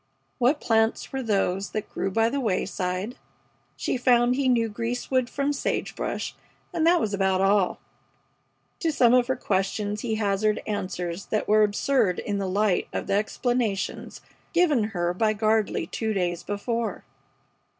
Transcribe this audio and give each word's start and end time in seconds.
What 0.39 0.59
plants 0.59 1.13
were 1.13 1.21
those 1.21 1.73
that 1.73 1.87
grew 1.87 2.09
by 2.09 2.29
the 2.29 2.39
wayside? 2.39 3.17
She 3.77 3.97
found 3.97 4.33
he 4.35 4.49
knew 4.49 4.67
greasewood 4.67 5.29
from 5.29 5.53
sage 5.53 5.95
brush, 5.95 6.33
and 6.73 6.87
that 6.87 6.99
was 6.99 7.13
about 7.13 7.39
all. 7.39 7.79
To 8.79 8.91
some 8.91 9.13
of 9.13 9.27
her 9.27 9.35
questions 9.35 10.01
he 10.01 10.15
hazarded 10.15 10.63
answers 10.65 11.27
that 11.27 11.47
were 11.47 11.61
absurd 11.61 12.17
in 12.17 12.39
the 12.39 12.49
light 12.49 12.87
of 12.91 13.05
the 13.05 13.13
explanations 13.13 14.21
given 14.53 14.85
her 14.85 15.13
by 15.13 15.33
Gardley 15.35 15.85
two 15.85 16.13
days 16.15 16.41
before. 16.41 17.03